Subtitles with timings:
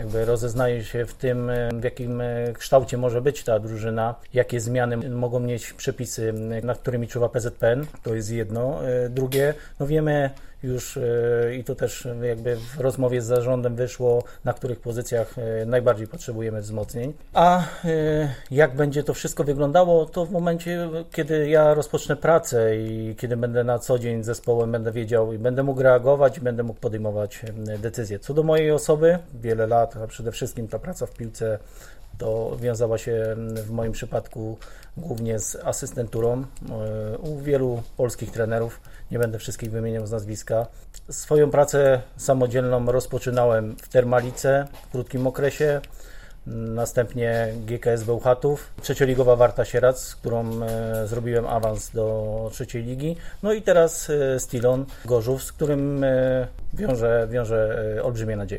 [0.00, 1.50] jakby rozeznaję się w tym,
[1.80, 2.22] w jakim
[2.58, 8.14] kształcie może być ta drużyna, jakie zmiany mogą mieć przepisy, nad którymi czuwa PZPN, to
[8.14, 8.80] jest jedno.
[9.10, 10.30] Drugie, no wiemy,
[10.62, 15.66] już e, i to też jakby w rozmowie z zarządem wyszło, na których pozycjach e,
[15.66, 17.12] najbardziej potrzebujemy wzmocnień.
[17.32, 23.14] A e, jak będzie to wszystko wyglądało, to w momencie, kiedy ja rozpocznę pracę i
[23.18, 26.62] kiedy będę na co dzień z zespołem, będę wiedział i będę mógł reagować i będę
[26.62, 27.42] mógł podejmować
[27.78, 28.18] decyzje.
[28.18, 31.58] Co do mojej osoby, wiele lat, a przede wszystkim ta praca w piłce
[32.20, 34.58] to wiązała się w moim przypadku
[34.96, 36.44] głównie z asystenturą
[37.22, 38.80] u wielu polskich trenerów
[39.10, 40.66] nie będę wszystkich wymieniał z nazwiska.
[41.10, 45.80] Swoją pracę samodzielną rozpoczynałem w Termalice w krótkim okresie,
[46.46, 53.52] następnie GKS Bełchatów, trzecioligowa Warta Sierac, z którą e, zrobiłem awans do trzeciej ligi, no
[53.52, 58.58] i teraz e, Stilon Gorzów, z którym e, wiąże, wiąże olbrzymie nadzieje.